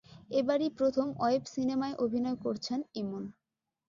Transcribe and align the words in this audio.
এবারই 0.31 0.69
প্রথম 0.77 1.07
ওয়েব 1.19 1.43
সিনেমায় 1.53 1.95
অভিনয় 1.97 2.37
করছেন 2.45 2.79
ইমন। 2.95 3.23